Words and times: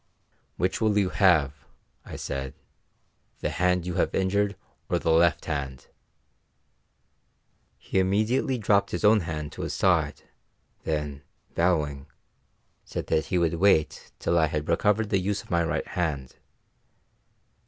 "Which 0.57 0.81
will 0.81 0.97
you 0.97 1.09
have," 1.09 1.53
I 2.05 2.15
said, 2.15 2.55
"the 3.41 3.51
hand 3.51 3.85
you 3.85 3.93
have 4.01 4.15
injured 4.15 4.55
or 4.89 4.97
the 4.97 5.11
left 5.11 5.45
hand?" 5.45 5.89
He 7.77 7.99
immediately 7.99 8.57
dropped 8.57 8.89
his 8.89 9.05
own 9.05 9.19
hand 9.19 9.51
to 9.51 9.61
his 9.61 9.75
side, 9.75 10.23
then, 10.85 11.21
bowing, 11.53 12.07
said 12.83 13.07
he 13.11 13.37
would 13.37 13.53
wait 13.53 14.11
till 14.17 14.39
I 14.39 14.47
had 14.47 14.69
recovered 14.69 15.11
the 15.11 15.19
use 15.19 15.43
of 15.43 15.51
my 15.51 15.63
right 15.63 15.85
hand. 15.85 16.37